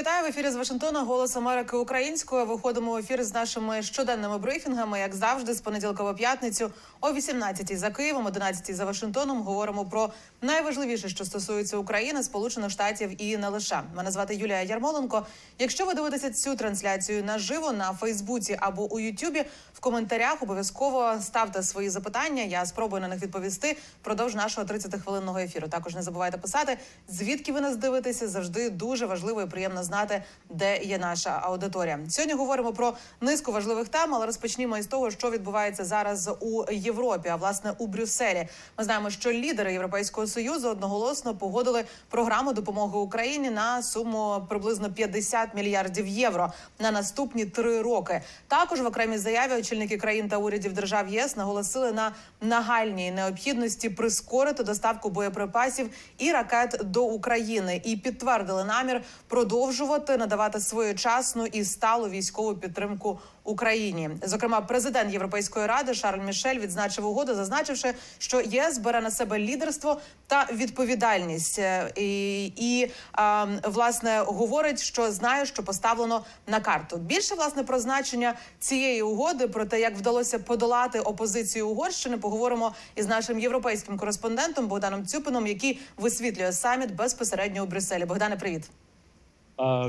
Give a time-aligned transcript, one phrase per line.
[0.00, 1.02] вітаю в ефірі з Вашингтона.
[1.02, 2.46] Голос Америки українською.
[2.46, 7.76] Виходимо в ефір з нашими щоденними брифінгами, як завжди, з понеділка по п'ятницю о 18-й
[7.76, 9.42] за Києвом, 11-й за Вашингтоном.
[9.42, 10.10] Говоримо про
[10.42, 13.82] найважливіше, що стосується України, Сполучених Штатів і не лише.
[13.96, 15.26] Мене звати Юлія Ярмоленко.
[15.58, 19.44] Якщо ви дивитеся цю трансляцію наживо на Фейсбуці або у Ютубі,
[19.80, 22.42] в коментарях обов'язково ставте свої запитання.
[22.42, 25.68] Я спробую на них відповісти впродовж нашого 30-хвилинного ефіру.
[25.68, 28.28] Також не забувайте писати, звідки ви нас дивитеся.
[28.28, 31.98] Завжди дуже важливо і приємно знати, де є наша аудиторія.
[32.08, 37.28] Сьогодні говоримо про низку важливих тем, але розпочнімо із того, що відбувається зараз у Європі,
[37.28, 38.48] а власне у Брюсселі.
[38.78, 45.54] Ми знаємо, що лідери Європейського союзу одноголосно погодили програму допомоги Україні на суму приблизно 50
[45.54, 48.22] мільярдів євро на наступні три роки.
[48.48, 54.64] Також в окремій заяві очільники країн та урядів держав ЄС наголосили на нагальній необхідності прискорити
[54.64, 62.54] доставку боєприпасів і ракет до України і підтвердили намір продовжувати надавати своєчасну і сталу військову
[62.54, 64.10] підтримку Україні.
[64.22, 70.00] Зокрема, президент Європейської ради Шарль Мішель відзначив угоду, зазначивши, що ЄС бере на себе лідерство
[70.26, 76.96] та відповідальність, Е, і, і а, власне говорить, що знає, що поставлено на карту.
[76.96, 83.06] Більше власне про значення цієї угоди, про те, як вдалося подолати опозицію Угорщини, поговоримо із
[83.06, 88.04] нашим європейським кореспондентом Богданом Цюпином, який висвітлює саміт безпосередньо у Брюсселі.
[88.04, 88.70] Богдане, привіт.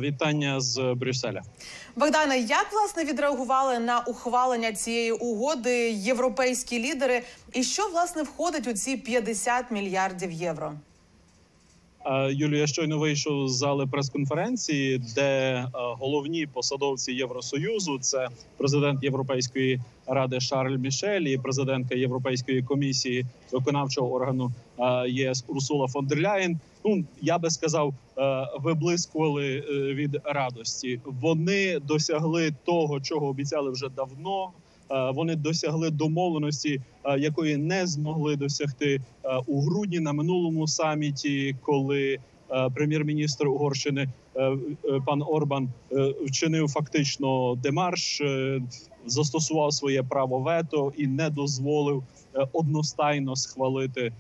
[0.02, 1.42] Вітання з Брюсселя.
[1.96, 8.74] Богдане, як власне відреагували на ухвалення цієї угоди європейські лідери, і що власне входить у
[8.74, 10.74] ці 50 мільярдів євро?
[12.04, 19.80] А, Юлію, я щойно вийшов з зали прес-конференції, де головні посадовці Євросоюзу це президент Європейської
[20.08, 24.52] ради Шарль Мішель і президентка Європейської комісії виконавчого органу
[25.08, 26.60] ЄС Урсула фон дер Ляєн.
[26.86, 31.00] Ну я би сказав, е, виблискували е, від радості.
[31.06, 34.52] Вони досягли того, чого обіцяли вже давно.
[34.92, 39.02] Е, Вони досягли домовленості, е, якої не змогли досягти е,
[39.48, 42.18] у грудні на минулому саміті, коли
[42.76, 44.08] прем'єр-міністр Угорщини
[45.06, 45.70] пан Орбан
[46.26, 48.22] вчинив фактично демарш,
[49.06, 52.04] застосував своє право вето і не дозволив
[52.54, 54.12] одностайно схвалити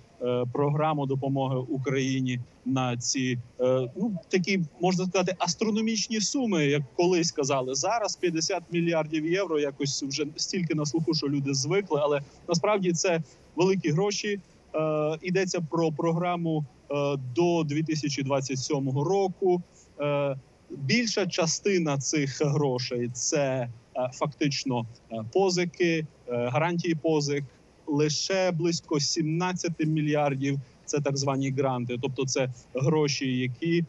[0.53, 7.75] програму допомоги Україні на ці е, ну такі можна сказати астрономічні суми, як колись казали.
[7.75, 9.59] Зараз 50 мільярдів євро.
[9.59, 13.21] Якось вже стільки на слуху, що люди звикли, але насправді це
[13.55, 14.39] великі гроші.
[14.75, 19.61] Е, Йдеться про програму е, до 2027 року.
[20.01, 20.35] Е,
[20.69, 27.43] Більша частина цих грошей це е, фактично е, позики, е, гарантії позик.
[27.91, 33.85] Лише близько 17 мільярдів це так звані гранти, тобто це гроші, які е,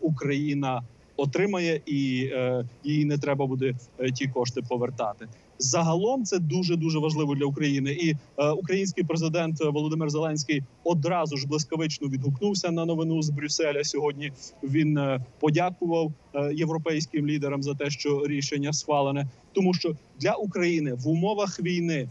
[0.00, 0.82] Україна
[1.16, 5.28] отримає, і е, їй не треба буде е, ті кошти повертати.
[5.58, 11.46] Загалом це дуже дуже важливо для України, і е, український президент Володимир Зеленський одразу ж
[11.46, 13.84] блискавично відгукнувся на новину з Брюсселя.
[13.84, 14.32] Сьогодні
[14.62, 20.94] він е, подякував е, європейським лідерам за те, що рішення схвалене, тому що для України
[20.94, 22.08] в умовах війни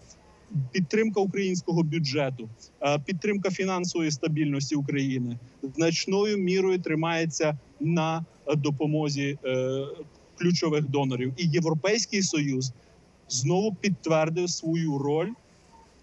[0.71, 2.49] підтримка українського бюджету,
[2.81, 5.37] е, підтримка фінансової стабільності України
[5.75, 8.25] значною мірою тримається на
[8.55, 9.85] допомозі е,
[10.37, 11.33] ключових донорів.
[11.37, 12.73] І Європейський союз
[13.29, 15.29] знову підтвердив свою роль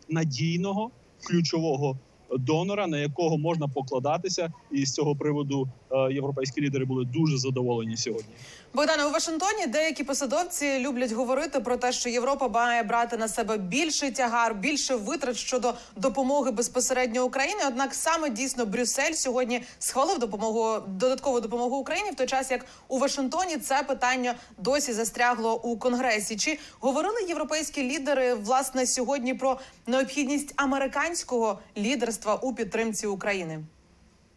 [0.08, 0.90] надійного
[1.22, 1.98] ключового
[2.38, 5.68] донора, на якого можна покладатися, і з цього приводу
[6.10, 8.34] європейські лідери були дуже задоволені сьогодні.
[8.74, 13.56] Богдане, у Вашингтоні деякі посадовці люблять говорити про те, що Європа має брати на себе
[13.56, 17.60] більший тягар, більше витрат щодо допомоги безпосередньо Україні.
[17.66, 22.98] Однак саме дійсно Брюссель сьогодні схвалив допомогу додаткову допомогу Україні, в той час як у
[22.98, 26.36] Вашингтоні це питання досі застрягло у конгресі.
[26.36, 33.64] Чи говорили європейські лідери власне сьогодні про необхідність американського лідерства у підтримці України?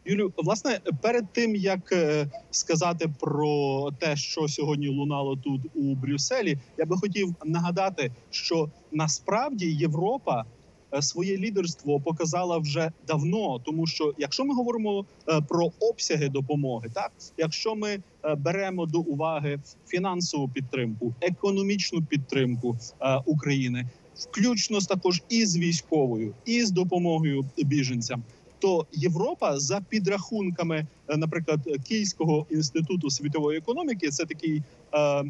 [0.07, 6.57] Юлю, власне, перед тим як е, сказати про те, що сьогодні лунало тут у Брюсселі,
[6.77, 10.45] я би хотів нагадати, що насправді Європа
[10.93, 16.89] е, своє лідерство показала вже давно, тому що якщо ми говоримо е, про обсяги допомоги,
[16.93, 17.99] так якщо ми
[18.37, 22.77] беремо до уваги фінансову підтримку, економічну підтримку
[23.25, 28.23] України, включно також і з військовою, і з допомогою біженцям
[28.59, 34.61] то Європа за підрахунками, е, наприклад, Київського інституту світової економіки, це такий
[34.93, 35.25] е, е,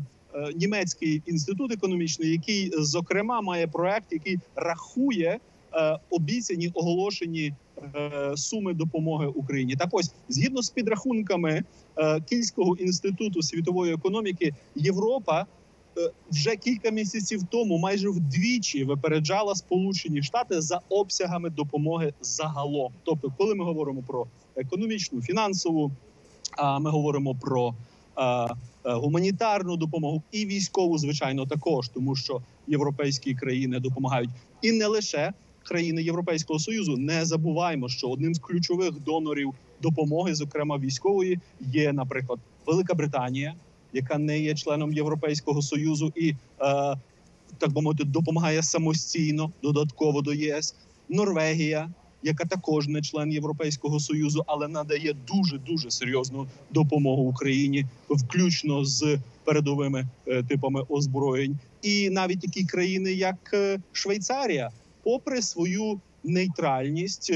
[0.56, 5.40] німецький інститут економічний, який зокрема має проект, який рахує
[5.74, 7.54] е, обіцяні оголошені
[7.96, 9.76] е, суми допомоги Україні.
[9.76, 11.64] Так ось згідно з підрахунками
[11.98, 15.46] е, Київського інституту світової економіки, Європа е,
[16.32, 22.94] вже кілька місяців тому майже вдвічі випереджала Сполучені Штати за обсягами допомоги загалом.
[23.04, 25.92] Тобто, коли ми говоримо про економічну, фінансову,
[26.52, 27.76] а ми говоримо про
[28.18, 28.48] е, е,
[28.84, 34.30] гуманітарну допомогу і військову, звичайно, також, тому що європейські країни допомагають
[34.62, 35.34] і не лише
[35.64, 36.98] країни Європейського союзу.
[36.98, 43.56] Не забуваємо, що одним з ключових донорів допомоги, зокрема військової, є, наприклад, Велика Британія,
[43.94, 46.36] яка не є членом Європейського союзу, і е,
[47.58, 50.76] так би мовити, допомагає самостійно додатково до ЄС,
[51.10, 51.90] Норвегія.
[52.24, 59.20] Яка також не член Європейського союзу, але надає дуже дуже серйозну допомогу Україні, включно з
[59.44, 64.70] передовими е, типами озброєнь, і навіть такі країни, як е, Швейцарія,
[65.04, 67.34] попри свою нейтральність,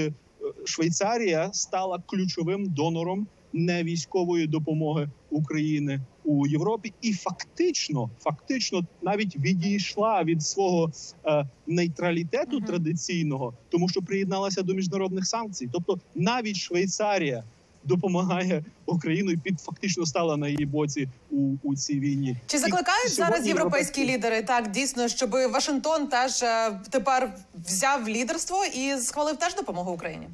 [0.65, 10.43] Швейцарія стала ключовим донором невійськової допомоги України у Європі, і фактично, фактично, навіть відійшла від
[10.43, 10.91] свого
[11.25, 12.65] е, нейтралітету Мгм.
[12.65, 15.69] традиційного, тому що приєдналася до міжнародних санкцій.
[15.73, 17.43] Тобто, навіть Швейцарія
[17.83, 22.37] допомагає Україну і під фактично стала на її боці у, у цій війні.
[22.47, 27.33] Чи І закликають сьогодні зараз європейські лідери так дійсно, щоб Вашингтон теж е, тепер
[27.65, 30.27] взяв лідерство і схвалив теж допомогу Україні?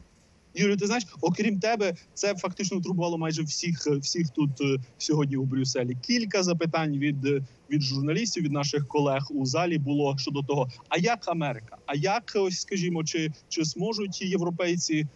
[0.57, 5.43] Юрію, ти знаєш, окрім тебе, це фактично турбувало майже всіх всіх тут е, сьогодні у
[5.43, 5.97] Брюсселі.
[6.01, 10.97] Кілька запитань від, е, від журналістів, від наших колег у залі було щодо того: а
[10.97, 11.77] як Америка?
[11.85, 15.07] А як ось скажімо, чи, чи зможуть європейці е,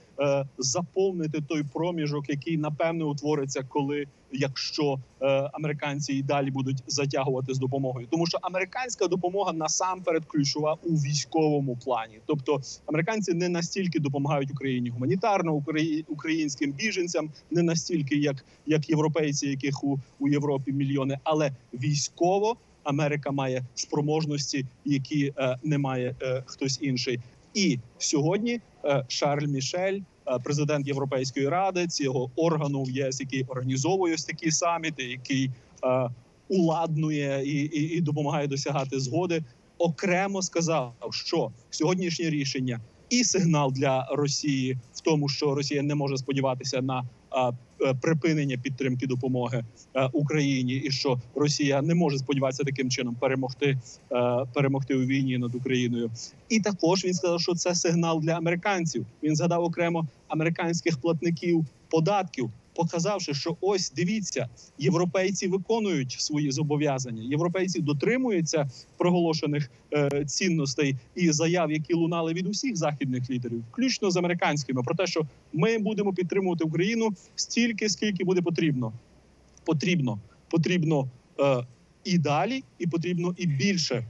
[0.58, 7.60] заповнити той проміжок, який напевне утвориться, коли якщо е, американці і далі будуть затягувати з
[7.60, 14.52] допомогою, тому що американська допомога насамперед ключова у військовому плані, тобто американці не настільки допомагають
[14.52, 21.20] Україні гуманітарно, украї- українським біженцям, не настільки, як, як європейці, яких у, у Європі мільйони,
[21.24, 27.20] але військово Америка має спроможності, які е, не має е, хтось інший.
[27.54, 30.04] І сьогодні е, Шарль Мішель, е,
[30.44, 35.52] президент Європейської ради, цього органу в ЄС, який організовує ось такі саміти, який
[35.84, 36.10] е,
[36.48, 39.44] уладнує і, і, і допомагає досягати згоди,
[39.78, 42.80] окремо сказав, що сьогоднішнє рішення
[43.10, 47.04] і сигнал для Росії в тому, що Росія не може сподіватися на е,
[48.02, 49.64] припинення підтримки допомоги
[49.96, 53.78] е, Україні, і що Росія не може сподіватися таким чином перемогти,
[54.12, 56.12] е, перемогти у війні над Україною.
[56.50, 59.06] І також він сказав, що це сигнал для американців.
[59.24, 67.24] Він згадав окремо американських платників податків, показавши, що ось дивіться, європейці виконують свої зобов'язання.
[67.24, 74.18] Європейці дотримуються проголошених е, цінностей і заяв, які лунали від усіх західних лідерів, включно з
[74.18, 78.94] американськими, про те, що ми будемо підтримувати Україну стільки, скільки буде потрібно.
[79.64, 80.20] Потрібно,
[80.50, 81.10] потрібно
[81.40, 81.66] е,
[82.04, 84.06] і далі, і потрібно і більше.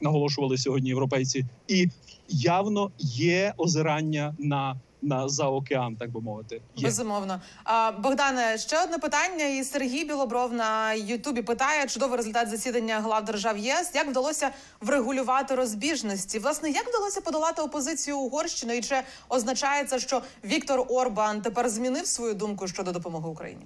[0.00, 1.88] Наголошували сьогодні європейці, і
[2.28, 6.60] явно є озирання на, на за океан, так би мовити.
[6.76, 6.84] Є.
[6.86, 7.40] Безумовно.
[7.64, 9.44] А, Богдане, ще одне питання.
[9.44, 13.90] І Сергій Білобров на Ютубі питає чудовий результат засідання глав держав ЄС.
[13.94, 16.38] Як вдалося врегулювати розбіжності?
[16.38, 18.76] Власне, як вдалося подолати опозицію Угорщини?
[18.76, 18.96] І чи
[19.28, 23.62] означає це, що Віктор Орбан тепер змінив свою думку щодо допомоги Україні?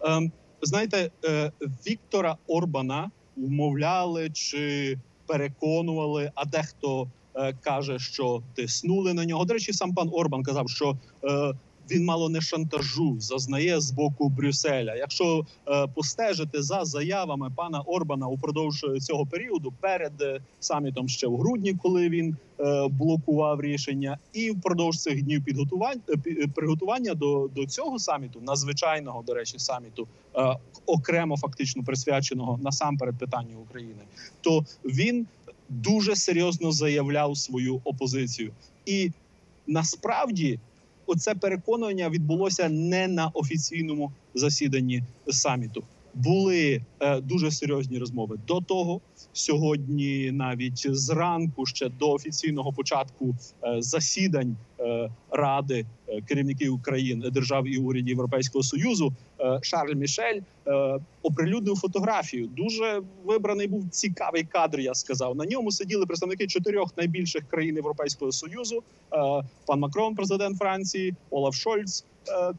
[0.00, 1.52] Ем, знаєте, е,
[1.86, 7.08] Віктора Орбана вмовляли чи переконували, а дехто
[7.60, 9.44] каже, що тиснули на нього.
[9.44, 11.54] До речі, сам пан Орбан казав, що е,
[11.90, 14.94] він мало не шантажу зазнає з боку Брюсселя.
[14.94, 21.36] Якщо е, постежити за заявами пана Орбана упродовж цього періоду, перед е, самітом ще в
[21.36, 27.14] грудні, коли він е, блокував рішення, і впродовж цих днів підготувань е, пі- е, приготування
[27.14, 34.02] до, до цього саміту, надзвичайного до речі, саміту, е, окремо фактично присвяченого насамперед питанню України,
[34.40, 35.26] то він
[35.68, 38.52] дуже серйозно заявляв свою опозицію,
[38.86, 39.10] і
[39.66, 40.60] насправді
[41.06, 45.84] оце переконання відбулося не на офіційному засіданні саміту.
[46.14, 49.00] Були е, дуже серйозні розмови до того.
[49.32, 53.34] Сьогодні, навіть зранку, ще до офіційного початку
[53.64, 55.86] е, засідань е, ради
[56.28, 59.12] керівників країн держав і урядів Європейського союзу,
[59.62, 60.40] Шарль Мішель
[61.22, 62.46] оприлюднив фотографію.
[62.46, 64.80] Дуже вибраний був цікавий кадр.
[64.80, 68.82] Я сказав на ньому сиділи представники чотирьох найбільших країн Європейського союзу:
[69.66, 72.04] пан Макрон, президент Франції, Олаф Шольц,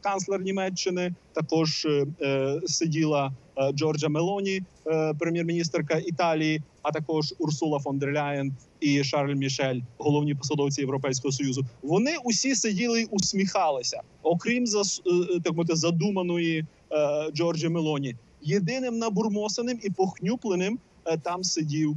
[0.02, 1.14] канцлер Німеччини.
[1.32, 8.12] Також е, е, сиділа е, Джорджа Мелоні, е, прем'єр-міністерка Італії, а також Урсула фон дер
[8.12, 11.64] Ляєн і Шарль Мішель, головні посадовці Європейського союзу.
[11.82, 18.16] Вони усі сиділи і усміхалися, окрім е, так мовити, задуманої е, Джорджі Мелоні.
[18.42, 21.96] Єдиним набурмосеним і похнюпленим е, там сидів е,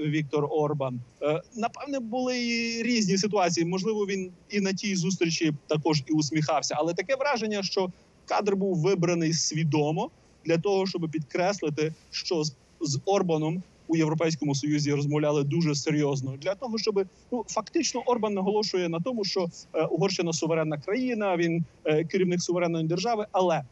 [0.00, 1.00] Віктор Орбан.
[1.22, 3.66] Е, напевне, були і різні ситуації.
[3.66, 7.90] Можливо, він і на тій зустрічі також і усміхався, але таке враження, що
[8.26, 10.10] кадр був вибраний свідомо
[10.44, 12.44] для того, щоб підкреслити, що
[12.80, 18.88] з, Орбаном у Європейському Союзі розмовляли дуже серйозно для того, щоб ну фактично Орбан наголошує
[18.88, 23.62] на тому, що е, Угорщина суверенна країна, він е, керівник суверенної держави, але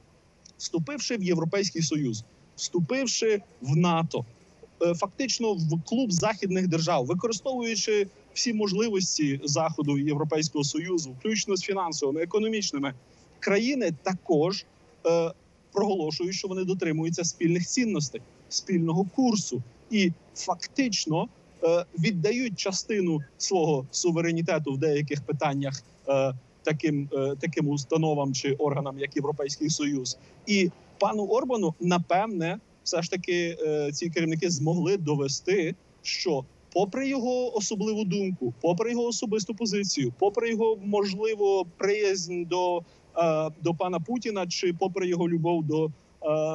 [0.59, 2.25] вступивши в Європейський Союз,
[2.56, 4.25] вступивши в НАТО, е,
[4.94, 12.22] фактично в клуб західних держав, використовуючи всі можливості заходу і Європейського союзу, включно з фінансовими,
[12.22, 12.94] економічними,
[13.40, 14.64] країни також
[15.06, 15.32] е,
[15.72, 21.28] проголошують, що вони дотримуються спільних цінностей, спільного курсу, і фактично
[21.64, 25.82] е, віддають частину свого суверенітету в деяких питаннях.
[26.08, 26.34] Е,
[26.64, 33.10] Таким е, таким установам чи органам, як Європейський Союз, і пану Орбану, напевне, все ж
[33.10, 40.12] таки е, ці керівники змогли довести, що, попри його особливу думку, попри його особисту позицію,
[40.18, 45.90] попри його можливо приязнь до, е, до пана Путіна, чи попри його любов до е,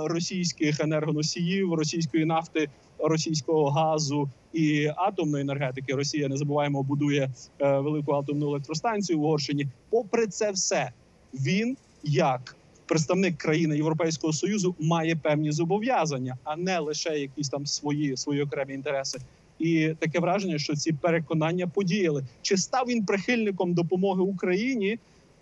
[0.06, 2.70] російських енергоносіїв, російської нафти,
[3.00, 7.30] російського газу і атомної енергетики, Росія не забуваємо будує
[7.60, 9.68] велику атомну електростанцію в Угорщині.
[9.90, 10.92] Попри це все,
[11.34, 12.56] він як
[12.88, 18.74] представник країни Європейського союзу має певні зобов'язання, а не лише якісь там свої свої окремі
[18.74, 19.20] інтереси.
[19.60, 22.24] І таке враження, що ці переконання подіяли.
[22.42, 25.00] Чи став він прихильником допомоги Україні?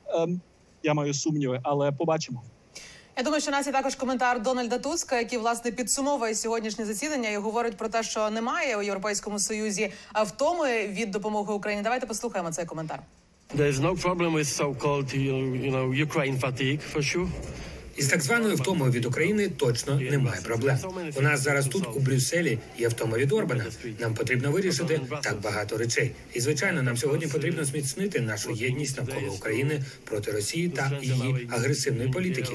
[0.07, 0.41] Ем,
[0.83, 2.43] я маю сумніви, але побачимо.
[3.17, 7.37] Я думаю, що нас є також коментар Дональда Туска, який власне підсумовує сьогоднішнє засідання і
[7.37, 11.83] говорить про те, що немає у європейському союзі а, втоми від допомоги Україні.
[11.83, 12.99] Давайте послухаємо цей коментар.
[13.55, 17.29] There's no problem with so-called, you know, Ukraine fatigue for sure.
[17.97, 20.77] Із так званою втомою від України точно немає проблем.
[21.15, 23.65] У нас зараз тут у Брюсселі є втома від Орбана.
[23.99, 26.11] Нам потрібно вирішити так багато речей.
[26.33, 32.09] І звичайно, нам сьогодні потрібно зміцнити нашу єдність навколо України проти Росії та її агресивної
[32.09, 32.53] політики.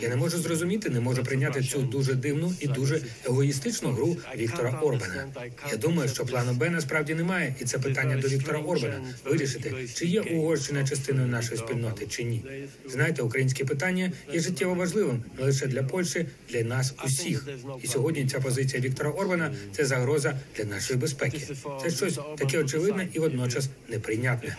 [0.00, 4.80] Я не можу зрозуміти, не можу прийняти цю дуже дивну і дуже егоїстичну гру Віктора
[4.82, 5.26] Орбана.
[5.70, 10.06] Я думаю, що плану Б насправді немає, і це питання до Віктора Орбана вирішити, чи
[10.06, 12.44] є Угорщина частиною нашої спільноти, чи ні.
[12.88, 17.48] Знаєте, українське питання є життєво важливим не лише для Польщі, для нас усіх.
[17.82, 21.40] І сьогодні ця позиція Віктора Орбана це загроза для нашої безпеки.
[21.82, 24.56] Це щось таке очевидне і водночас неприйнятне.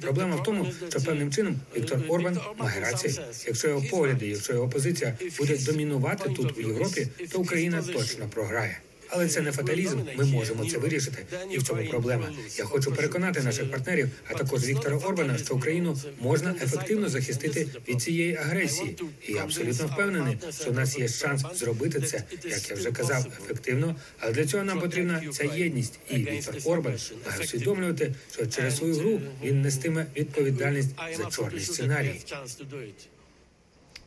[0.00, 3.14] Проблема в тому, що певним чином Віктор Орбан має рацію.
[3.46, 8.78] Якщо його погляди, якщо його позиція буде домінувати тут у Європі, то Україна точно програє.
[9.14, 9.98] Але це не фаталізм.
[10.16, 12.30] Ми можемо це вирішити, і в цьому проблема.
[12.58, 18.02] Я хочу переконати наших партнерів, а також Віктора Орбана, що Україну можна ефективно захистити від
[18.02, 18.96] цієї агресії.
[19.28, 23.26] І я абсолютно впевнений, що в нас є шанс зробити це, як я вже казав,
[23.44, 23.96] ефективно.
[24.18, 25.98] Але для цього нам потрібна ця єдність.
[26.10, 26.94] І Віктор Орбан
[27.26, 32.20] має усвідомлювати, що через свою гру він нестиме відповідальність за чорний сценарій.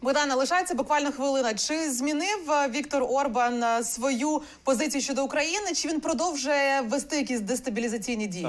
[0.05, 1.53] Богдана, лишається буквально хвилина.
[1.53, 5.73] Чи змінив е, Віктор Орбан е, свою позицію щодо України?
[5.75, 8.47] Чи він продовжує вести якісь дестабілізаційні дії?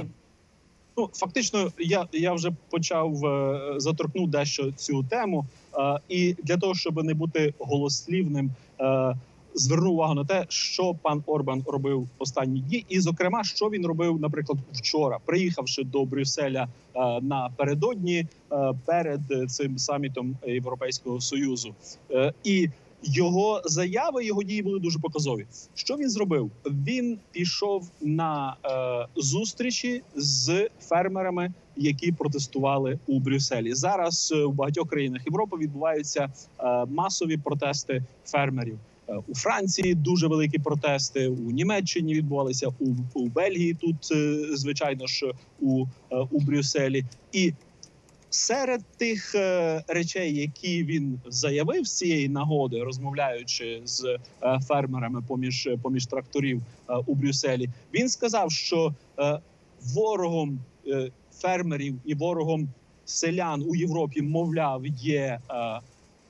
[0.97, 5.47] Ну фактично, я я вже почав е, заторкнув дещо цю тему,
[5.79, 9.17] е, і для того, щоб не бути голослівним, е,
[9.57, 14.21] звернув увагу на те, що пан Орбан робив останні дні, і зокрема, що він робив,
[14.21, 21.75] наприклад, вчора, приїхавши до Брюсселя е, напередодні е, перед цим самітом Європейського союзу,
[22.11, 22.69] е, і
[23.03, 25.47] його заяви, його дії були дуже показові.
[25.75, 26.51] Що він зробив?
[26.67, 33.75] Він пішов на е, зустрічі з фермерами, які протестували у Брюсселі.
[33.75, 38.79] Зараз у багатьох країнах Європи відбуваються е, масові протести фермерів.
[39.09, 41.29] Е, У Франції дуже великі протести.
[41.29, 43.75] У Німеччині відбувалися у, у Бельгії.
[43.75, 47.53] Тут е, звичайно ж у, е, у Брюсселі і
[48.31, 49.35] серед тих
[49.89, 54.19] речей, які він заявив з цієї нагоди, розмовляючи з
[54.69, 56.63] фермерами поміж поміж тракторів
[57.07, 58.95] у Брюсселі, він сказав, що
[59.95, 60.61] ворогом
[61.33, 62.69] фермерів і ворогом
[63.05, 65.41] селян у Європі, мовляв, є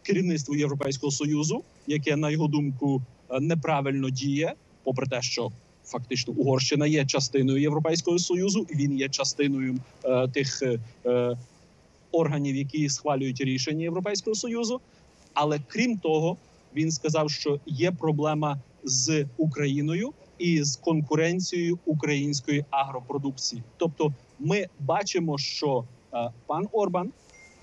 [0.02, 5.52] керівництво Європейського союзу, яке на його думку е, неправильно діє, попри те, що
[5.85, 10.62] фактично Угорщина є частиною Європейського союзу, він є частиною е, тих.
[11.07, 11.37] Е,
[12.16, 14.81] органів, які схвалюють рішення Європейського союзу.
[15.35, 16.37] Але крім того,
[16.76, 23.62] він сказав, що є проблема з Україною і з конкуренцією української агропродукції.
[23.76, 27.12] Тобто, ми бачимо, що е, пан Орбан,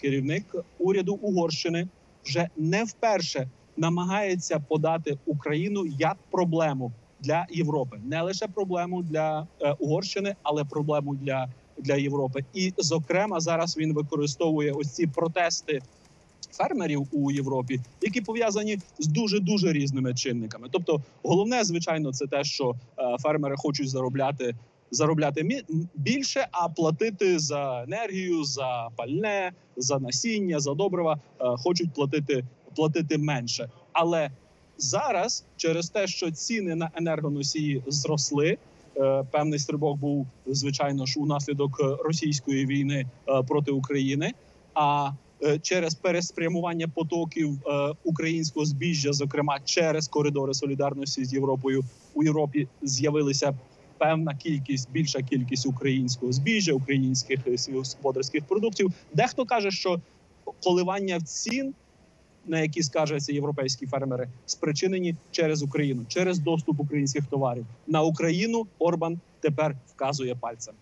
[0.01, 1.88] керівник уряду Угорщини,
[2.25, 9.75] вже не вперше намагається подати Україну як проблему для Європи, не лише проблему для е,
[9.80, 12.46] Угорщини, але проблему для, для Європи.
[12.53, 15.82] І, зокрема, зараз він використовує ось ці протести
[16.51, 20.68] фермерів у Європі, які пов'язані з дуже дуже різними чинниками.
[20.72, 24.56] Тобто, головне, звичайно, це те, що е, фермери хочуть заробляти.
[24.92, 25.63] Заробляти
[25.96, 32.44] більше, а платити за енергію, за пальне, за насіння, за добрива е, хочуть платити
[32.75, 33.70] платити менше.
[33.94, 34.30] Але
[34.77, 38.58] зараз, через те, що ціни на енергоносії зросли,
[38.98, 44.34] е, певний стрибок був звичайно ж унаслідок російської війни е, проти України.
[44.74, 45.12] А
[45.44, 47.60] е, через переспрямування потоків
[48.03, 53.53] українського збіжжя, зокрема через коридори солідарності з Європою, у Європі з'явилися
[53.98, 58.92] певна кількість, більша кількість українського збіжжя, українських сільськогосподарських продуктів.
[59.13, 60.01] Дехто каже, що
[60.63, 61.74] коливання цін,
[62.45, 68.67] на які скаржаться європейські фермери, спричинені через Україну, через доступ українських товарів на Україну.
[68.79, 70.73] Орбан тепер вказує пальцем.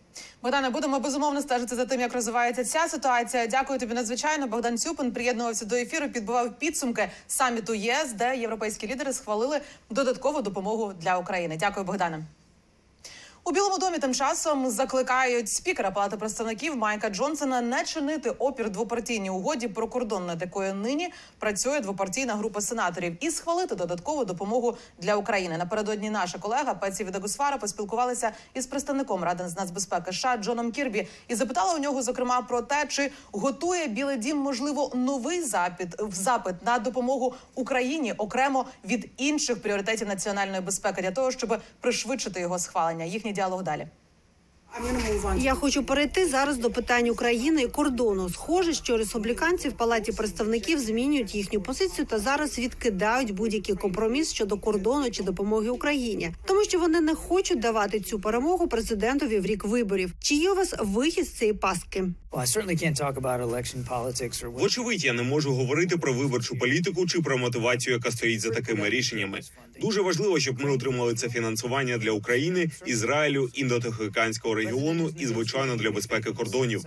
[0.44, 3.48] Богдане, будемо безумовно стежити за тим, як розвивається ця ситуація.
[3.48, 4.48] Дякую тобі надзвичайно.
[4.48, 10.94] Богдан Цюпин приєднувався до ефіру, підбивав підсумки саміту ЄС, де європейські лідери схвалили додаткову допомогу
[11.02, 11.58] для України.
[11.60, 12.24] Дякую, Богдане.
[13.44, 19.30] У Білому домі тим часом закликають спікера Палати представників Майка Джонсона не чинити опір двопартійній
[19.30, 25.16] угоді про кордон, над якою нині працює двопартійна група сенаторів, і схвалити додаткову допомогу для
[25.16, 25.58] України.
[25.58, 31.36] Напередодні наша колега Пеці Відагусфара поспілкувалася із представником Ради з нацбезпеки США Джоном Кірбі і
[31.36, 36.80] запитала у нього зокрема про те, чи готує Білий Дім можливо новий запит запит на
[36.80, 43.06] допомогу Україні окремо від інших пріоритетів національної безпеки для того, щоб пришвидшити його схвалення.
[43.06, 43.88] Їхній діалог далі.
[45.38, 48.30] Я хочу перейти зараз до питань України і кордону.
[48.30, 54.58] Схоже, що республіканці в палаті представників змінюють їхню позицію та зараз відкидають будь-який компроміс щодо
[54.58, 59.66] кордону чи допомоги Україні, тому що вони не хочуть давати цю перемогу президентові в рік
[59.66, 60.14] виборів.
[60.20, 62.12] Чи є у вас вихід з цієї what
[64.60, 68.90] Вочевидь, я не можу говорити про виборчу політику чи про мотивацію, яка стоїть за такими
[68.90, 69.40] рішеннями.
[69.82, 75.92] Дуже важливо, щоб ми отримали це фінансування для України, Ізраїлю, індотихоокеанського регіону і звичайно для
[75.92, 76.84] безпеки кордонів.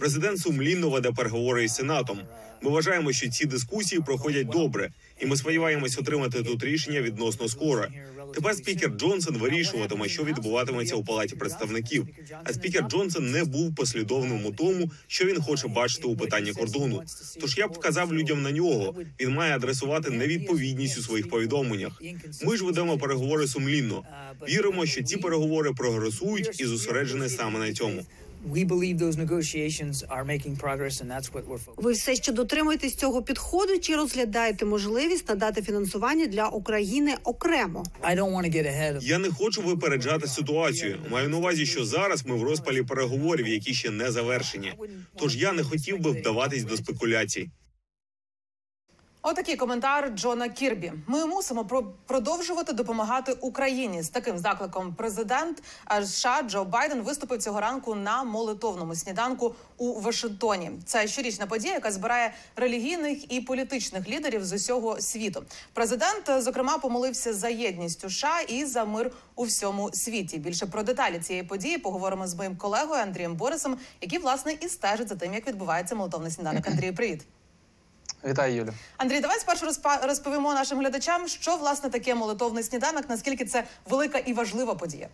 [0.00, 2.20] Президент сумлінно веде переговори із сенатом.
[2.62, 7.86] Ми вважаємо, що ці дискусії проходять добре, і ми сподіваємось отримати тут рішення відносно скоро.
[8.34, 12.06] Тепер спікер Джонсон вирішуватиме, що відбуватиметься у палаті представників.
[12.44, 17.02] А спікер Джонсон не був послідовним у тому, що він хоче бачити у питанні кордону.
[17.40, 18.94] Тож я б вказав людям на нього.
[19.20, 22.02] Він має адресувати невідповідність у своїх повідомленнях.
[22.44, 24.04] Ми ж ведемо переговори сумлінно.
[24.48, 28.06] Віримо, що ці переговори прогресують і зосереджені саме на цьому.
[28.46, 31.82] We believe those negotiations are making progress, and that's what we're focused.
[31.84, 37.84] Ви все ще дотримуєтесь цього підходу чи розглядаєте можливість надати фінансування для України окремо?
[38.02, 39.02] I don't want to get ahead of.
[39.02, 40.98] Я не хочу випереджати ситуацію.
[41.10, 44.72] Маю на увазі, що зараз ми в розпалі переговорів, які ще не завершені.
[45.16, 47.50] Тож я не хотів би вдаватись до спекуляцій.
[49.22, 50.92] Отакий коментар Джона Кірбі.
[51.06, 54.02] Ми мусимо про- продовжувати допомагати Україні.
[54.02, 60.00] З таким закликом президент е, США Джо Байден виступив цього ранку на молитовному сніданку у
[60.00, 60.70] Вашингтоні.
[60.84, 65.42] Це щорічна подія, яка збирає релігійних і політичних лідерів з усього світу.
[65.72, 70.38] Президент, е, зокрема, помолився за єдність США і за мир у всьому світі.
[70.38, 75.08] Більше про деталі цієї події поговоримо з моїм колегою Андрієм Борисом, який власне і стежить
[75.08, 76.66] за тим, як відбувається молитовний сніданок.
[76.66, 77.24] Андрію, привіт.
[78.24, 78.72] Вітаю, Юлю.
[78.96, 79.66] Андрій, давай спершу
[80.02, 85.08] розповімо нашим глядачам, що власне таке молитовний сніданок, наскільки це велика і важлива подія.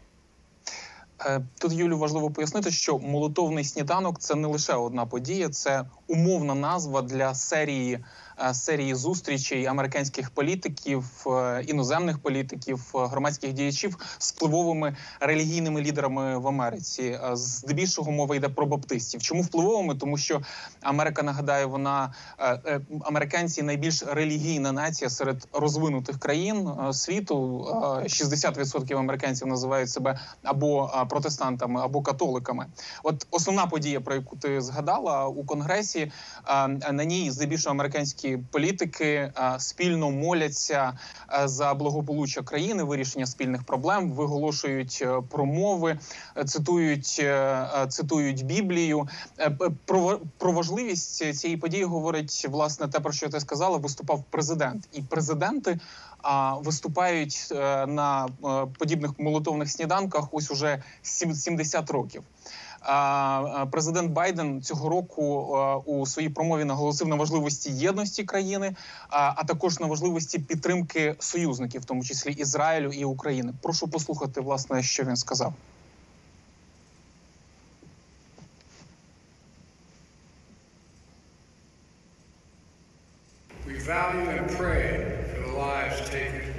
[1.21, 6.55] Е, Тут Юлю важливо пояснити, що молитовний сніданок це не лише одна подія, це умовна
[6.55, 8.05] назва для серії
[8.53, 16.49] серії зустрічей американських політиків, е, іноземних політиків, е, громадських діячів з впливовими релігійними лідерами в
[16.49, 17.03] Америці.
[17.03, 19.23] Е, Здебільшого мова йде про баптистів.
[19.23, 19.95] Чому впливовими?
[19.95, 20.43] Тому що
[20.83, 27.67] Америка нагадаю, вона е, е, американці найбільш релігійна нація серед розвинутих країн е, світу.
[28.03, 32.67] Е, 60% американців називають себе або е, протестантами, або католиками.
[33.03, 36.13] От основна подія, про яку ти згадала у конгресі,
[36.49, 40.99] е, на ній здебільшого американські європейські політики е, спільно моляться
[41.43, 45.99] е, за благополуччя країни, вирішення спільних проблем, виголошують е, промови,
[46.47, 47.23] цитують,
[47.89, 49.09] цитують Біблію.
[49.85, 53.77] Про, про важливість цієї події говорить власне те, про що ти сказала.
[53.79, 55.79] Виступав президент, і президенти
[56.61, 57.49] виступають
[57.87, 58.29] на
[58.79, 62.23] подібних молотовних сніданках ось уже сім- 70 років.
[63.71, 65.23] Президент Байден цього року
[65.87, 68.77] у своїй промові наголосив на важливості єдності країни,
[69.09, 73.53] а також на важливості підтримки союзників, в тому числі Ізраїлю і України.
[73.63, 75.55] Прошу послухати, власне, що він сказав.
[83.67, 84.87] We value and pray
[85.31, 86.54] for the lives taken.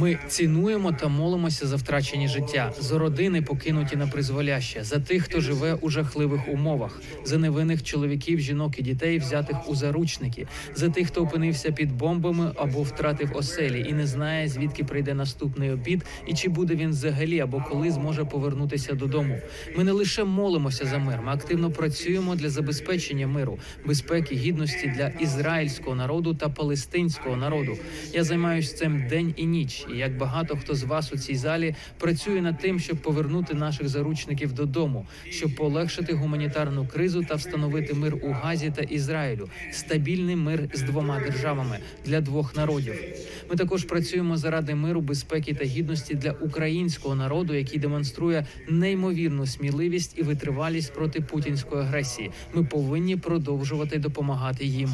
[0.00, 5.40] Ми цінуємо та молимося за втрачені життя, за родини, покинуті на призволяще, за тих, хто
[5.40, 11.06] живе у жахливих умовах, за невинних чоловіків, жінок і дітей, взятих у заручники, за тих,
[11.06, 16.34] хто опинився під бомбами або втратив оселі і не знає, звідки прийде наступний обід, і
[16.34, 19.38] чи буде він взагалі або коли зможе повернутися додому.
[19.76, 25.08] Ми не лише молимося за мир, ми активно працюємо для забезпечення миру, безпеки, гідності для
[25.08, 27.76] ізраїльського народу та палестинського народу.
[28.12, 29.87] Я займаюся цим день і ніч.
[29.94, 33.88] І як багато хто з вас у цій залі працює над тим, щоб повернути наших
[33.88, 40.68] заручників додому, щоб полегшити гуманітарну кризу та встановити мир у Газі та Ізраїлю, стабільний мир
[40.74, 42.94] з двома державами для двох народів.
[43.50, 50.18] Ми також працюємо заради миру, безпеки та гідності для українського народу, який демонструє неймовірну сміливість
[50.18, 52.30] і витривалість проти путінської агресії.
[52.54, 54.90] Ми повинні продовжувати допомагати їм.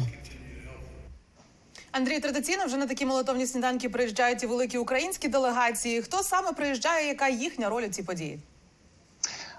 [1.95, 6.01] Андрій, традиційно вже на такі молотовні сніданки приїжджають і великі українські делегації.
[6.01, 7.07] Хто саме приїжджає?
[7.07, 8.39] Яка їхня роль у цій події?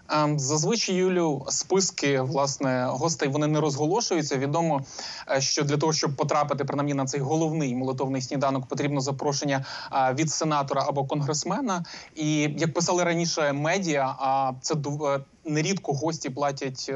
[0.09, 4.37] Ем, Зазвичай Юлю списки власне гостей вони не розголошуються.
[4.37, 4.85] Відомо,
[5.31, 10.15] е, що для того, щоб потрапити принаймні на цей головний молитовний сніданок, потрібно запрошення е,
[10.15, 11.85] від сенатора або конгресмена.
[12.15, 16.95] І як писали раніше медіа, а це е, нерідко гості платять е,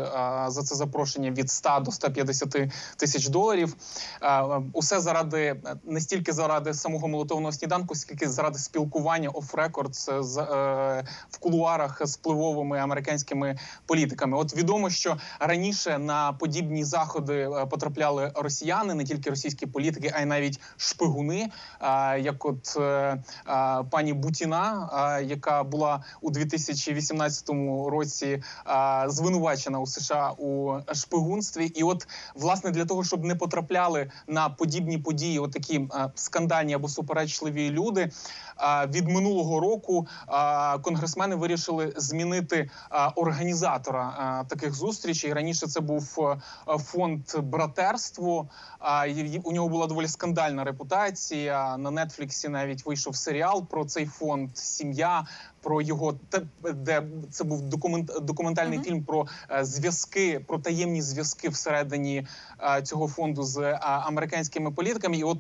[0.48, 2.56] за це запрошення від 100 до 150
[2.96, 3.76] тисяч доларів.
[4.22, 10.38] Е, Усе заради е, не стільки заради самого молитовного сніданку, скільки заради спілкування оф-рекорд з
[10.38, 14.36] е, в кулуарах з впливовими американськими політиками.
[14.36, 20.24] От відомо, що раніше на подібні заходи потрапляли росіяни, не тільки російські політики, а й
[20.24, 21.50] навіть шпигуни,
[22.20, 22.78] як от
[23.90, 24.88] пані Бутіна,
[25.24, 27.48] яка була у 2018
[27.86, 31.66] році е, звинувачена у США у шпигунстві.
[31.66, 36.74] І от власне для того, щоб не потрапляли на подібні події, от такі е, скандальні
[36.74, 38.10] або суперечливі люди.
[38.60, 42.70] е, Від минулого року е, конгресмени вирішили змінити е,
[43.16, 45.32] організатора е, таких зустрічей.
[45.32, 46.28] Раніше це був
[46.78, 48.48] фонд братерство.
[48.78, 49.06] А
[49.44, 51.76] у нього була доволі скандальна репутація.
[51.76, 55.26] На Нетфліксі навіть вийшов серіал про цей фонд Сім'я.
[55.62, 56.14] Про його
[56.74, 58.84] де це був документ документальний Мгм.
[58.84, 62.26] фільм про е, зв'язки, про таємні зв'язки всередині
[62.60, 65.16] е, цього фонду з е, американськими політиками.
[65.16, 65.38] І от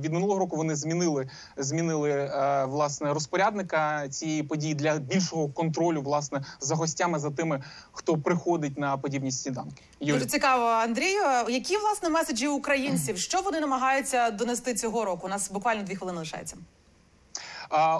[0.00, 2.30] від минулого року вони змінили змінили
[2.68, 8.96] власне розпорядника цієї події для більшого контролю власне за гостями, за тими, хто приходить на
[8.96, 9.82] подібні сніданки.
[10.00, 10.18] Юлі.
[10.18, 11.22] Дуже цікаво, Андрію.
[11.48, 13.18] Які власне меседжі українців?
[13.18, 15.26] Що вони намагаються донести цього року?
[15.26, 16.56] У нас буквально дві хвилини лишається.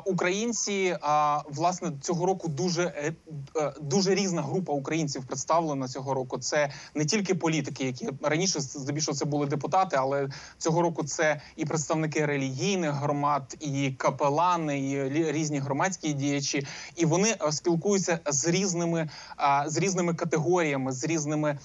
[0.04, 0.96] Українці
[1.48, 3.14] власне цього року дуже е,
[3.56, 6.38] е, дуже різна група українців представлена цього року.
[6.38, 11.64] Це не тільки політики, які раніше здебільшого це були депутати, але цього року це і
[11.64, 16.66] представники релігійних громад, і капелани, і різні громадські діячі.
[16.96, 19.08] І вони е, спілкуються з різними
[19.66, 21.58] з різними категоріями, з різними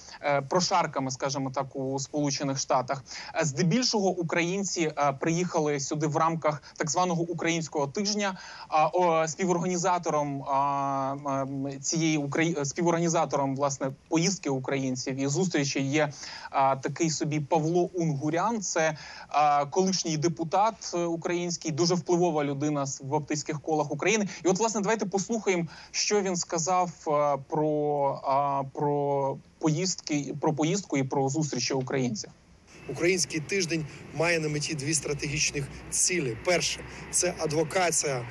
[0.49, 3.03] прошарками, скажімо так, у Сполучених Штатах.
[3.41, 8.37] Здебільшого українці приїхали сюди в рамках так званого українського тижня.
[9.27, 10.43] Співорганізатором
[11.81, 12.57] цієї Украї...
[12.65, 16.13] співорганізатором власне поїздки українців і зустрічі є
[16.81, 18.61] такий собі Павло Унгурян.
[18.61, 18.97] Це
[19.69, 24.27] колишній депутат е, український, дуже впливова людина в баптистських колах України.
[24.45, 26.91] І от власне давайте послухаємо, що він сказав
[27.49, 32.29] про, про поїздки, про поїздку і про зустрічі українців.
[32.87, 36.79] Український тиждень має на меті дві стратегічних цілі: перше
[37.11, 38.25] це адвокація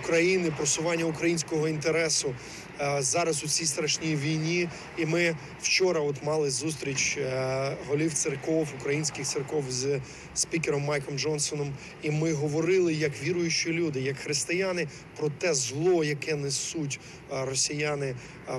[0.00, 2.34] України, просування українського інтересу
[2.80, 4.68] е, зараз у цій страшній війні.
[4.98, 10.00] І ми вчора от мали зустріч е, голів церков, українських церков з
[10.34, 11.72] спікером Майком Джонсоном.
[12.02, 17.00] І ми говорили як віруючі люди, як християни, про те зло, яке несуть
[17.32, 18.14] е, росіяни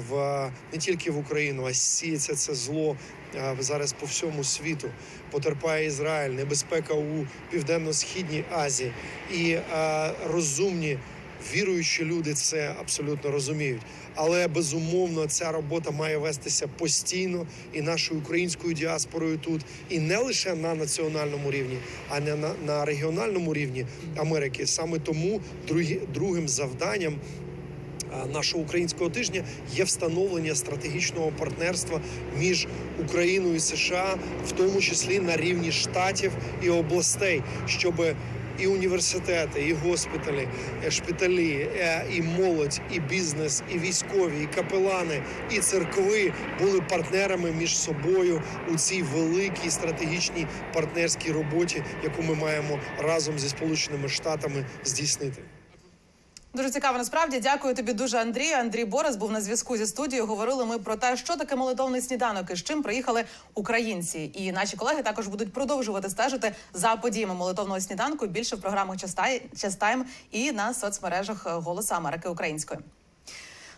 [0.10, 2.98] в не тільки в Україну, а сіється це зло
[3.60, 4.90] зараз по всьому світу.
[5.32, 8.92] Потерпає Ізраїль, небезпека у південно-східній Азії
[9.34, 9.58] і
[10.28, 10.98] розумні
[11.54, 13.82] віруючі люди це абсолютно розуміють.
[14.16, 20.56] Але безумовно ця робота має вестися постійно і нашою українською діаспорою тут, і не лише
[20.56, 21.78] на національному рівні,
[22.10, 23.86] а не на, на регіональному рівні
[24.18, 24.68] Америки.
[24.68, 27.16] Саме тому другі, другим завданням
[28.34, 29.44] нашого українського тижня
[29.74, 32.02] є встановлення стратегічного партнерства
[32.38, 32.68] між
[33.06, 34.16] Україною і США,
[34.48, 36.32] в тому числі на рівні штатів
[36.64, 38.04] і областей, щоб
[38.60, 40.48] і університети, і госпіталі,
[40.86, 47.52] е, шпиталі, е, і молодь, і бізнес, і військові, і капелани, і церкви були партнерами
[47.52, 48.42] між собою
[48.74, 55.42] у цій великій стратегічній партнерській роботі, яку ми маємо разом зі Сполученими Штатами здійснити.
[56.54, 56.98] Дуже цікаво.
[56.98, 58.56] Насправді дякую тобі дуже, Андрію.
[58.58, 60.28] Андрій Борис був на зв'язку зі студією.
[60.28, 64.32] Говорили ми про те, що таке молитовний сніданок і з чим приїхали українці.
[64.34, 69.42] І наші колеги також будуть продовжувати стежити за подіями молитовного сніданку більше в програмах «Частай-
[69.58, 72.80] Частайм і на соцмережах Голоса Америки Української.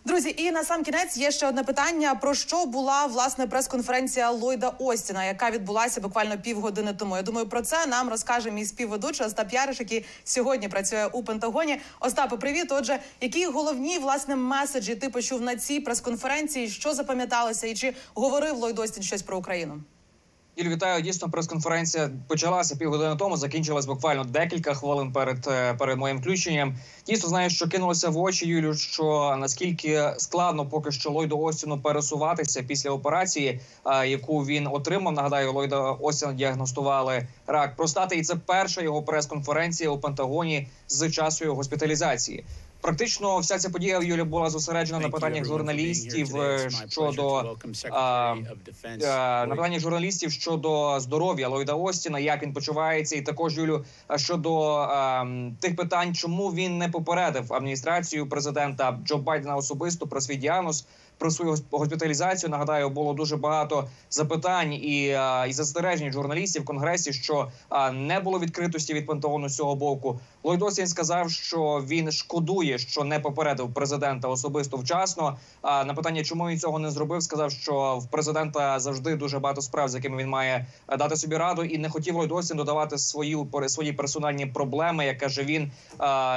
[0.05, 4.73] Друзі, і на сам кінець є ще одне питання: про що була власне прес-конференція Ллойда
[4.79, 7.15] Остіна, яка відбулася буквально півгодини тому.
[7.15, 11.81] Я думаю, про це нам розкаже мій співведучий Остап Яриш, який сьогодні працює у Пентагоні.
[11.99, 12.71] Остапе, привіт.
[12.71, 16.69] Отже, які головні власне меседжі ти почув на цій прес-конференції?
[16.69, 19.81] Що запам'яталося, і чи говорив Ллойд Остін щось про Україну?
[20.57, 21.01] Юлю, вітаю.
[21.01, 26.75] Дійсно, прес-конференція почалася півгодини тому, закінчилась буквально декілька хвилин перед е, перед моїм включенням.
[27.07, 32.63] Дійсно, знаю, що кинулося в очі, Юлю, що наскільки складно поки що Ллойду Остіну пересуватися
[32.63, 35.13] після операції, е, яку він отримав.
[35.13, 41.45] Нагадаю, Ллойда Остіна діагностували рак простати, і це перша його прес-конференція у Пентагоні з часу
[41.45, 42.43] його госпіталізації.
[42.83, 47.55] Практично вся ця подія Юля була зосереджена на питаннях журналістів е, щодо
[47.91, 48.35] а,
[48.83, 48.97] е,
[49.47, 54.87] на питаннях журналістів щодо здоров'я Ллойда Остіна, як він почувається, і також Юлю е, щодо
[55.59, 60.85] тих питань, чому він не попередив адміністрацію президента Джо Байдена особисто про свій діагноз.
[61.23, 66.65] Про свою гос- госпіталізацію нагадаю, було дуже багато запитань і, е, і застережень журналістів в
[66.65, 70.19] конгресі, що е, не було відкритості від Пентагону з цього боку.
[70.43, 75.37] Ллойд сказав, що він шкодує, що не попередив президента особисто вчасно.
[75.61, 79.61] А на питання, чому він цього не зробив, сказав, що в президента завжди дуже багато
[79.61, 82.97] справ, з якими він має е, дати собі раду, і не хотів Ллойд Остін додавати
[82.97, 85.71] свої свої персональні проблеми, як каже він, е,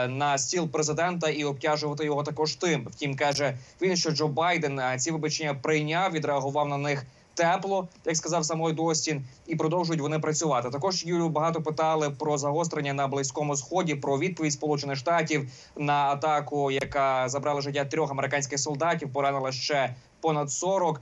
[0.09, 2.89] на стіл президента і обтяжувати його також тим.
[2.91, 7.07] Втім, каже він, що Джо Байден ці вибачення прийняв, відреагував на них.
[7.35, 10.71] Тепло, як сказав самой Достін, і продовжують вони працювати.
[10.71, 16.71] Також Юлю багато питали про загострення на близькому сході, про відповідь Сполучених Штатів на атаку,
[16.71, 19.95] яка забрала життя трьох американських солдатів, поранила ще
[20.27, 21.01] понад 40.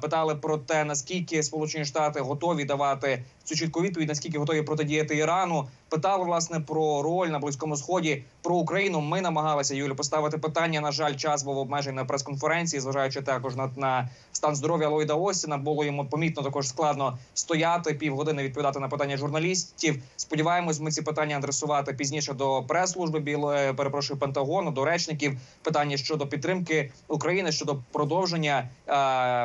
[0.00, 5.68] Питали про те, наскільки Сполучені Штати готові давати цю чітку відповідь, наскільки готові протидіяти Ірану.
[5.88, 9.00] Питали власне про роль на близькому сході, про Україну.
[9.00, 10.80] Ми намагалися Юлю поставити питання.
[10.80, 15.56] На жаль, час був обмежений на прес-конференції, зважаючи також на, на стан здоров'я Ллойда Остіна.
[15.56, 20.02] Було йому помітно також складно стояти півгодини відповідати на питання журналістів.
[20.16, 25.38] Сподіваємось, ми ці питання адресувати пізніше до прес-служби білої перепрошую Пентагону, до речників.
[25.62, 28.92] Питання щодо підтримки України щодо продовження е,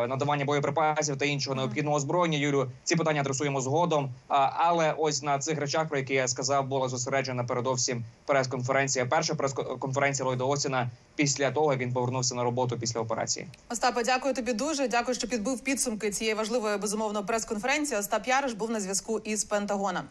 [0.07, 2.37] надавання боєприпасів та іншого необхідного озброєння.
[2.37, 4.09] Юлю, ці питання адресуємо згодом.
[4.27, 9.05] Але ось на цих речах, про які я сказав, була зосереджена передовсім прес-конференція.
[9.05, 13.47] Перша прес-конференція Ллойда Остіна після того, як він повернувся на роботу після операції.
[13.69, 14.87] Остапе, дякую тобі дуже.
[14.87, 17.99] Дякую, що підбив підсумки цієї важливої безумовно прес-конференції.
[17.99, 20.03] Остап Яриш був на зв'язку із Пентагона.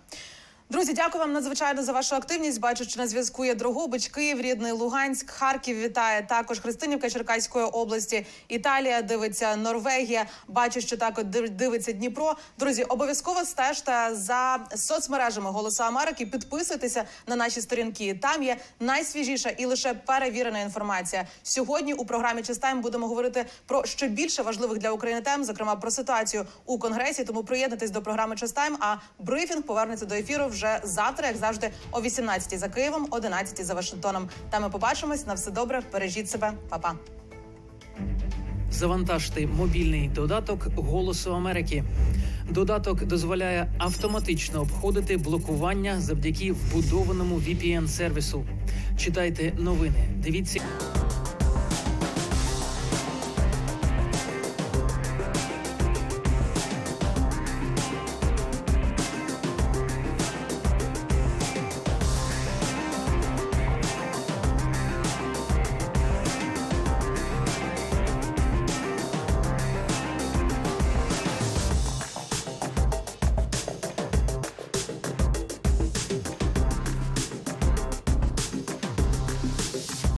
[0.72, 2.60] Друзі, дякую вам надзвичайно за вашу активність.
[2.60, 8.26] Бачу, що на зв'язку є Дрогобич, Київ, рідний Луганськ, Харків вітає також Христинівка Черкаської області.
[8.48, 10.26] Італія дивиться Норвегія.
[10.48, 12.36] Бачу, що також див- дивиться Дніпро.
[12.58, 16.26] Друзі, обов'язково стежте за соцмережами Голосу Америки.
[16.26, 18.18] Підписуйтеся на наші сторінки.
[18.22, 21.26] Там є найсвіжіша і лише перевірена інформація.
[21.42, 25.90] Сьогодні у програмі Чистайм будемо говорити про ще більше важливих для України тем, зокрема про
[25.90, 27.24] ситуацію у конгресі.
[27.24, 28.76] Тому приєднуйтесь до програми Чистайм.
[28.80, 33.74] А брифінг повернеться до ефіру вже завтра, як завжди, о 18 за Києвом, 11 за
[33.74, 34.28] Вашингтоном.
[34.50, 35.26] Там ми побачимось.
[35.26, 35.82] На все добре.
[35.92, 36.94] Бережіть себе, Па-па.
[38.70, 41.84] Завантажте мобільний додаток Голосу Америки.
[42.50, 48.44] Додаток дозволяє автоматично обходити блокування завдяки вбудованому VPN сервісу.
[48.96, 50.60] Читайте новини, дивіться.